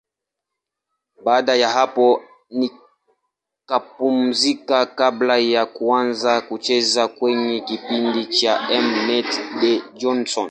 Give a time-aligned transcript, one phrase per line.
[1.23, 10.39] Baada ya hapo nikapumzika kabla ya kuanza kucheza kwenye kipindi cha M-net, The Johnsons.